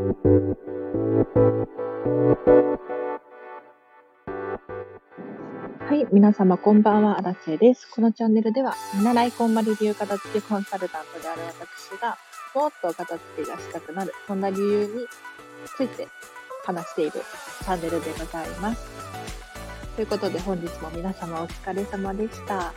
[0.00, 0.06] は
[5.94, 7.86] い、皆様こんばんは、アラチェです。
[7.90, 12.16] このチャンネルでは、見習いこんまり流片付けコンサルタントである私が、
[12.54, 15.06] もっと片付けがしたくなる、そんな理由に
[15.76, 16.08] ついて
[16.64, 18.82] 話しているチャンネルでございます。
[19.96, 22.72] ということで本日も皆様お疲れ様でした。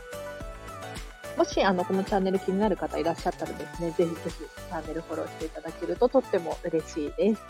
[1.36, 7.42] もし、あの、このチャンネル気になる方いらっしゃったらですね、ぜひぜひチャンネルフォローしていただけるととっても嬉しいです。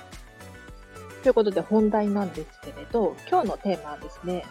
[1.23, 4.45] ということで本題なんですけれど、今日のテーマはですね、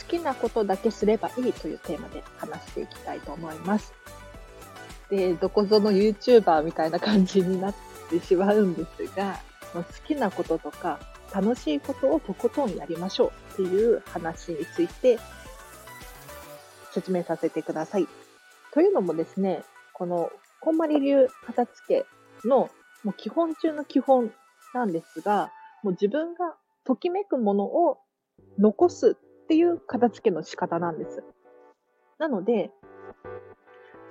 [0.00, 3.92] 好きなことだけすればいいというテーマで話していきたいと思います。
[5.08, 7.74] で、どこぞの YouTuber みたいな感じになっ
[8.08, 9.40] てしまうんですが、
[9.72, 10.98] 好きなこととか
[11.32, 15.18] 楽しいことをとことんやりましょうっていう話について
[16.92, 18.08] 説明させてください。
[18.72, 20.30] というのもですね、この、
[20.60, 22.04] こんまり流片付
[22.42, 22.70] けの
[23.02, 24.32] もう基本中の基本
[24.74, 25.50] なんですが、
[25.82, 27.98] もう自分がときめくものを
[28.58, 31.22] 残すっていう片付けの仕方なんです。
[32.18, 32.70] なので、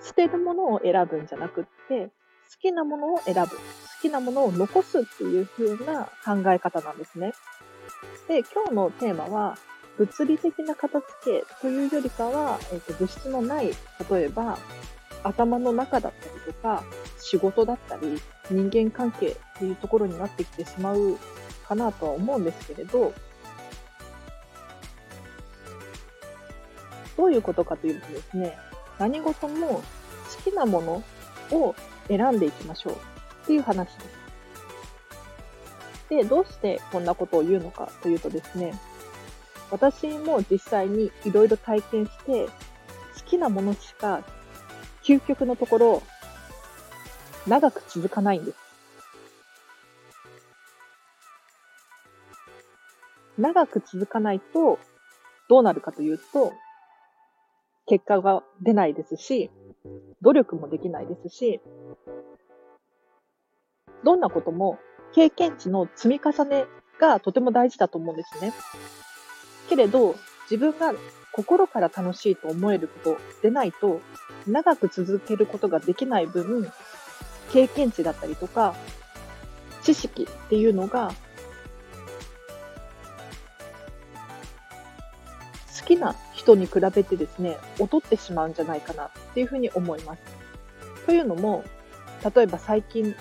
[0.02, 2.12] 捨てるものを選ぶんじゃなくって、好
[2.60, 3.50] きなものを選ぶ。
[3.50, 3.56] 好
[4.02, 7.34] きなものを残すっていう風な考え方なんですね。
[8.28, 9.58] で、今日のテーマは、
[10.00, 13.68] 物理的な片付けというよりかは、えーと、物質のない、
[14.10, 14.58] 例えば
[15.24, 16.86] 頭の中だったりとか、
[17.20, 18.18] 仕事だったり、
[18.50, 21.18] 人間関係っていうところになってきてしまう
[21.68, 23.14] かなとは思うんですけれど、
[27.18, 28.58] どういうことかというとですね、
[29.00, 29.84] 何事も好
[30.50, 31.04] きなも
[31.52, 31.76] のを
[32.08, 32.98] 選んでいきましょうっ
[33.48, 34.08] ていう話です。
[36.10, 38.74] で、どうしてこんなことを言うのかというとですね、
[39.72, 42.52] 私も実際にいろいろ体験して、好
[43.26, 44.24] きなものしか
[45.04, 46.04] 究極のところ
[47.48, 48.58] 長く続かないんです。
[53.38, 54.80] 長く続かないと
[55.50, 56.54] どうなるかというと、
[57.88, 59.50] 結果が出ないですし、
[60.22, 61.62] 努力もできないですし、
[64.04, 64.78] どんなことも
[65.14, 66.66] 経験値の積み重ね
[67.00, 68.54] がとても大事だと思うんですね。
[69.70, 70.16] けれど、
[70.50, 70.94] 自分が
[71.32, 74.02] 心から楽しいと思えることでないと、
[74.48, 76.70] 長く続けることができない分、
[77.52, 78.76] 経験値だったりとか、
[79.84, 81.14] 知識っていうのが、
[85.80, 90.22] 好きな人に比べてですね、劣ってしまうんじゃないかなっていうふうに思います。
[91.06, 91.64] というのも、
[92.36, 93.16] 例えば最近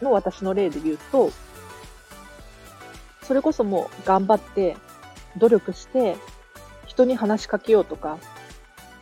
[0.00, 1.30] の私の例で言うと、
[3.22, 4.76] それこそもう頑張って
[5.38, 6.16] 努力して
[6.86, 8.18] 人に話しかけようとか、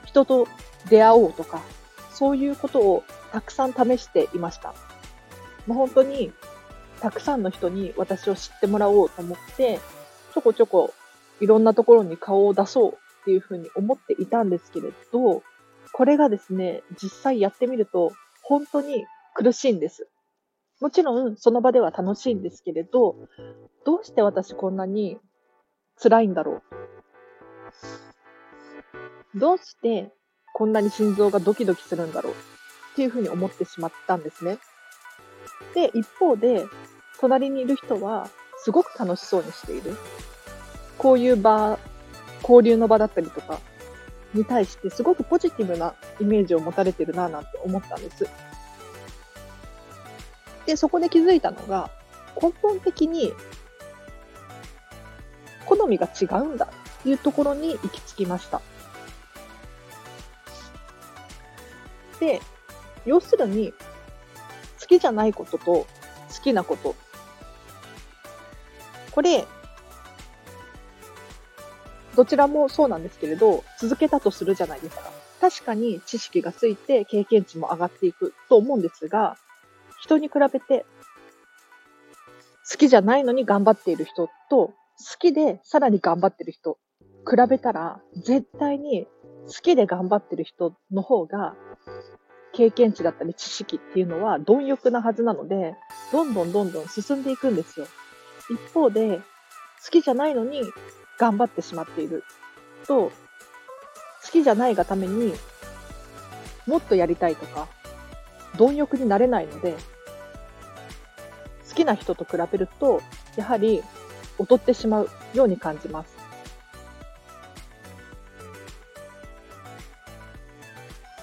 [0.04, 0.46] 人と
[0.88, 1.62] 出会おうとか、
[2.12, 4.74] そういうことをたくさん試していました。
[5.66, 6.32] もう本当に
[7.00, 9.80] たくさんの人に私を知ってもらおうと思って、
[10.34, 10.94] ちょこちょこ
[11.40, 15.42] いろんなところに顔を出そうっていうふうに思っていたんですけれど、
[15.92, 20.08] これがですね、実際やってみると本当に苦しいんです。
[20.80, 23.16] もちろんその場では楽しいんですけれど、
[23.84, 25.18] どうして私こんなに
[26.00, 26.62] 辛いんだろ
[29.34, 29.38] う。
[29.38, 30.12] どうして
[30.54, 32.36] こんなに心臓がドキドキするんだろうっ
[32.96, 34.58] ていうふうに思ってしまったんですね。
[35.74, 36.66] で、一方で、
[37.20, 39.94] 隣にいる人はすごく楽しそうにしている。
[40.96, 41.78] こういう場、
[42.40, 43.60] 交流の場だったりとか
[44.32, 48.26] に対してすごくポジティブなイメージを持たれてるなぁなんて思ったんです。
[50.64, 51.90] で、そこで気づいたのが、
[52.40, 53.34] 根本的に
[55.66, 56.68] 好みが違うんだ
[57.00, 58.60] っていうところに行き着きました。
[62.20, 62.40] で、
[63.04, 63.72] 要するに、
[64.80, 65.86] 好きじゃないことと好
[66.42, 66.94] きなこと。
[69.10, 69.46] これ、
[72.14, 75.10] どちらもそうなんですけれど、続けたとするじゃないですか。
[75.40, 79.36] 確かに知識がついて経験値も上がっていくと思うんですが、
[80.00, 80.86] 人に比べて
[82.70, 86.78] 好きじゃないのに頑張っている人と好きでさらに頑張ってる人、
[87.28, 89.06] 比べたら、絶対に
[89.46, 91.54] 好きで頑張ってる人の方が、
[92.54, 95.74] 経験値だったり知識っていうのは貪欲なはずなので、
[96.12, 97.86] どんどんどんどん進んでいくんですよ。
[98.48, 99.18] 一方で、
[99.84, 100.62] 好きじゃないのに
[101.18, 102.24] 頑張ってしまっている
[102.86, 103.10] と、
[104.24, 105.34] 好きじゃないがために
[106.66, 107.68] もっとやりたいとか、
[108.56, 109.76] 貪欲になれないので、
[111.68, 113.02] 好きな人と比べると、
[113.36, 113.82] やはり
[114.38, 116.16] 劣ってしまうように感じます。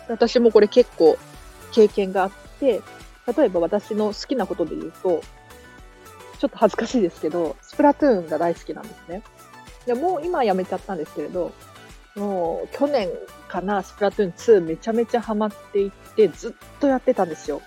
[0.07, 1.17] 私もこれ結構
[1.71, 2.81] 経験があって、
[3.35, 5.21] 例えば私の好きなことで言うと、
[6.39, 9.23] ちょっと恥ずかしいですけど、スプラトゥーンが大好きなんですね。
[9.85, 11.53] でもう今やめちゃったんですけれど、
[12.15, 13.09] もう去年
[13.47, 17.61] かな、スプラトゥーン2めちゃめちゃハマっていって、ずっとやってたんですよ。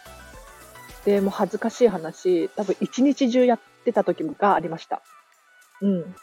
[1.04, 5.02] で、もう恥ずかしい話、多分一日中やってた時がありました。
[5.82, 6.14] うん。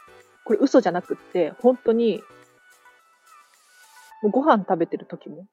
[0.46, 2.22] これ嘘じゃなくって、本当に、
[4.22, 5.48] もうご飯食べてる時も、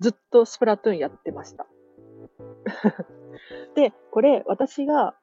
[0.00, 1.66] ずっとスプラトゥーンやってました。
[3.74, 5.14] で、これ私が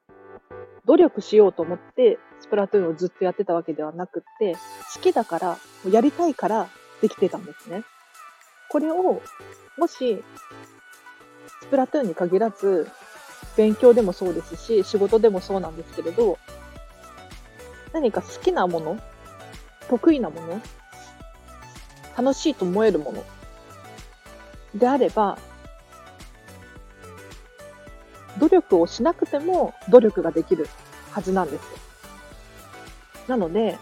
[0.86, 4.54] 努力しようと思ってスプラトゥーンをずっとやってたわけではなくて、
[4.94, 5.58] 好きだから、
[5.90, 6.68] やりたいから
[7.00, 7.84] できてたんですね。
[8.70, 9.22] これを、
[9.78, 10.22] もし、
[11.62, 12.88] スプラトゥーンに限らず、
[13.56, 16.38] 勉強でもそうですし、仕事でもそうなんですけれど、
[17.94, 18.98] 何か好きなもの、
[19.88, 20.60] 得意なもの、
[22.18, 23.24] 楽しいと思えるもの？
[24.74, 25.38] であれば、
[28.38, 30.68] 努力をしなくても努力ができる
[31.12, 31.68] はずなんですよ。
[33.28, 33.78] なので、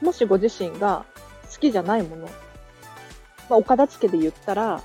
[0.00, 1.04] もしご自身が
[1.52, 2.26] 好きじゃないもの、
[3.50, 4.80] まあ、岡田付けで言ったら、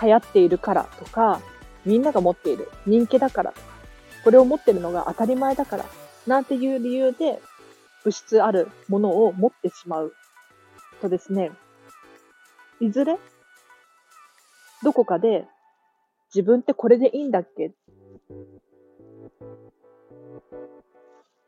[0.00, 1.40] 流行っているからとか、
[1.84, 3.71] みんなが持っている人気だからとか、
[4.24, 5.84] これを持ってるのが当たり前だから、
[6.26, 7.40] なんていう理由で
[8.04, 10.14] 物質あるものを持ってしまう。
[11.00, 11.50] とですね、
[12.80, 13.18] いずれ
[14.82, 15.46] どこかで
[16.34, 17.72] 自分ってこれでいいんだっけ？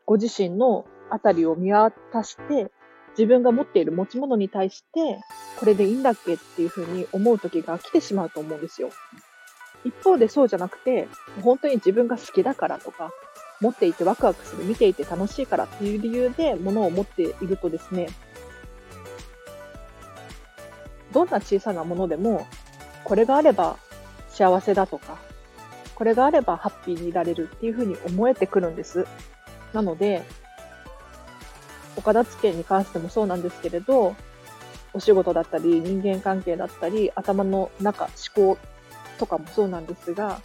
[0.05, 2.71] ご自身のあたりを見渡して、
[3.17, 5.19] 自分が持っている持ち物に対して、
[5.59, 6.33] これでいいんだっけ？
[6.33, 8.89] っていうふうに思う時が来てしまうと思うんですよ。
[9.85, 11.07] 一方でそうじゃなくて、
[11.41, 13.11] 本当に自分が好きだからとか、
[13.61, 18.07] 持っていてワクワクする、見ていて楽しいからっていう理由で物を持っているとですね、
[21.13, 22.45] どんな小さなものでも、
[23.05, 23.77] これがあれば
[24.29, 25.17] 幸せだとか、
[25.93, 29.05] これがあればハッピーにいられるっていうふうに思えてくるんです。
[29.71, 30.23] なので、
[31.95, 34.15] 岡田付けに関してもそうなんですけれど、
[34.93, 38.57] お仕事だったり、人間関係だったり、頭の中、思考
[39.17, 40.41] とかもそうなんですが、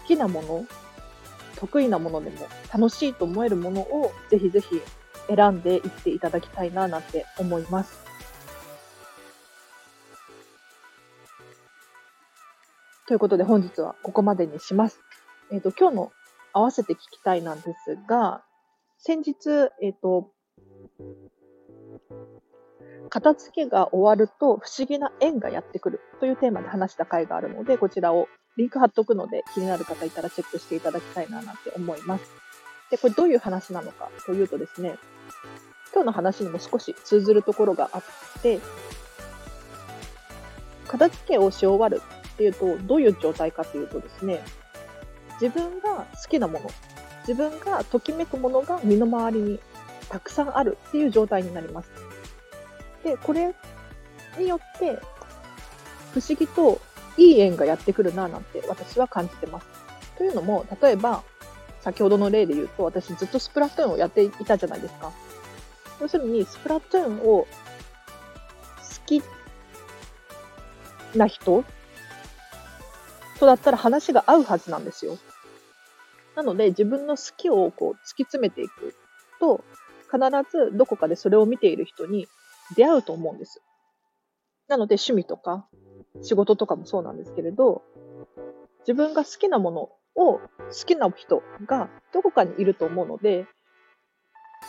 [0.00, 0.66] 好きなもの、
[1.56, 4.80] 得意なものでも、楽しいと思えるものをぜひぜひ
[5.28, 8.06] 選んでいっていただきたいななんて思います。
[13.06, 15.00] ということで本日はここまでにします。
[15.52, 16.12] えっ、ー、と、今日の
[16.52, 18.42] 合わせて聞きたいなんですが、
[18.98, 20.32] 先日、えっ、ー、と、
[23.08, 32.24] 片付けが終わると不思議な縁がやってくるというテーマで話した回があるので、こちらをリンク貼っとくので気になる方いたらチェックしていただきたいななんて思います。
[32.90, 34.96] で、これどういう話なのかというとですね、
[35.92, 38.02] 今日の話にも少し通ずるところがあっ
[38.42, 38.60] て、
[40.86, 42.02] 片付けをし終わる
[42.34, 44.42] っていうと、どういう状態かというとですね、
[45.40, 46.70] 自分が好きなもの、
[47.26, 49.60] 自分がときめくものが身の回りに
[50.08, 52.05] たくさんあるっていう状態になります。
[53.06, 53.54] で、これ
[54.36, 54.98] によって、
[56.12, 56.80] 不思議と
[57.16, 59.66] いい縁がやってくるななんて私は感じてます。
[60.18, 61.22] というのも、例えば、
[61.82, 65.12] 先ほどの例で言うと、私ずっとスプラトゥーンをやっていたじゃないですか。
[66.00, 67.46] 要するに、スプラトゥーンを好
[69.06, 69.22] き
[71.14, 71.64] な人
[73.38, 75.16] とだったら話が合うはずなんですよ。
[76.34, 78.96] なので、自分の好きをこう突き詰めていく
[79.38, 79.62] と、
[80.10, 80.18] 必
[80.50, 82.26] ずどこかでそれを見ている人に
[82.74, 83.62] 出会うと思うんです。
[84.68, 85.68] なので、趣味とか
[86.22, 87.82] 仕事とかもそうなんですけれど、
[88.80, 89.80] 自分が好きなもの
[90.14, 90.40] を好
[90.86, 93.46] きな人がどこかにいると思うので、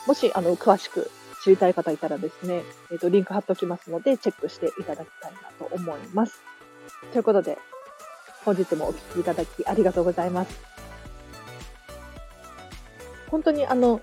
[0.06, 1.10] もし、あの、詳しく
[1.42, 6.40] 知りたい方いたらですね、えっ、ー、と、リンク貼っておきますので、チェックしていただきたいなと思います。
[7.12, 7.58] ということで、
[8.44, 10.60] 本日もお聴きいただきありがとうございます。
[13.30, 14.00] 本当にあの、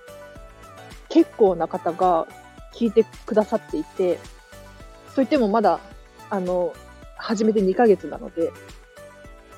[1.10, 2.28] 結構な方が
[2.76, 4.20] 聞いてくださっていて、
[5.16, 5.80] といってもまだ、
[6.30, 6.74] あの、
[7.18, 8.52] 始めて2ヶ月なので、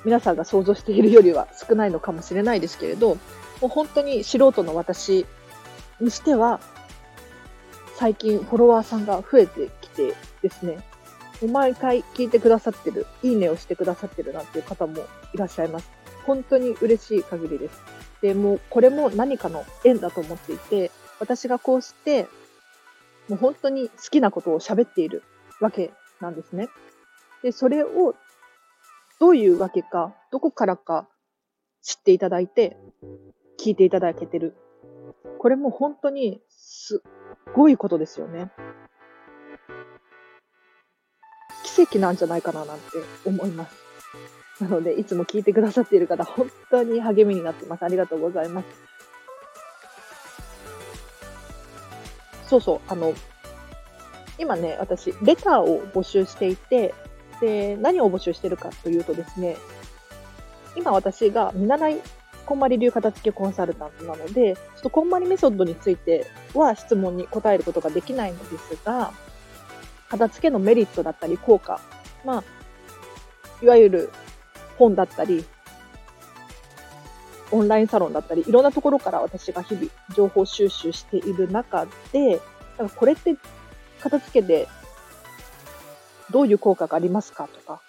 [0.04, 3.16] 皆さんが想像しているよりは少ないのかもしれないですけれど、
[3.60, 5.26] もう本当に素人の私
[6.00, 6.60] にしては、
[7.96, 10.78] 最近フォロワーさんが増えてきてですね、
[11.50, 15.90] 毎回聞いてくださってる、いいねをしてくださってるなんていう方もいらっしゃいます。
[16.24, 17.80] 本当に嬉しい限りです。
[18.22, 22.28] で、もこれも何かの縁だと思っていて、私がこうして、
[23.28, 25.22] もう本当に好きなことを喋っている
[25.60, 26.68] わけなんですね。
[27.42, 28.14] で、それを
[29.20, 31.08] どういうわけか、どこからか
[31.82, 32.76] 知っていただいて、
[33.60, 34.56] 聞いていただけてる。
[35.38, 37.02] これも本当にす
[37.48, 38.50] っごいことですよね。
[41.64, 42.84] 奇跡なんじゃないかななんて
[43.24, 43.76] 思います。
[44.60, 47.84] なので、いつも聞いてくださっている方、本当に励みになってます。
[47.84, 48.87] ありがとうございます。
[52.48, 53.14] そうそう、あの、
[54.38, 56.94] 今ね、私、レターを募集していて、
[57.40, 59.56] で、何を募集してるかというとですね、
[60.76, 62.00] 今私が見習い
[62.48, 69.12] こんまり流片付けコンサルタントなので、ちょっとこんまりメソッドについては質問に答えることができないのですが、
[70.08, 71.78] 片付けのメリットだったり効果、
[72.24, 72.44] まあ、
[73.62, 74.10] いわゆる
[74.78, 75.44] 本だったり、
[77.50, 82.40] オンラインサロンだったり、いろんなところから私が日々情報収集している中で、
[82.76, 83.36] だかこれって
[84.00, 84.68] 片付けで
[86.30, 87.80] どういう効果がありますかとか、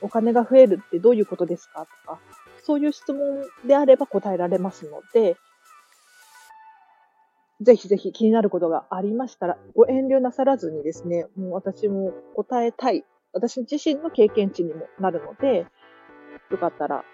[0.00, 2.18] お金が増えるってどういうことですかとか、
[2.62, 5.36] そういう質問であれば答えられますので、
[7.60, 15.66] ぜひぜひ気になることがありましたら、ご遠慮なさらずにですね、もう私も答えたい、私自身の経験値にもなるので、
[16.50, 17.04] よかったら、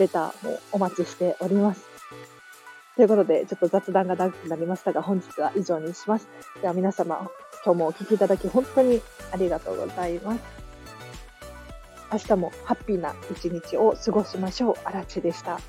[0.00, 1.86] レターもお待ちしております。
[2.96, 6.28] ということで、ちょっと雑談が長くなりましたが、本日は以上にします。
[6.60, 7.30] では皆様、
[7.64, 9.00] 今日もお聴きいただき本当に
[9.32, 10.40] ありがとうございます。
[12.12, 14.74] 明日もハッピーな一日を過ごしましょう。
[14.84, 15.60] あらちでした。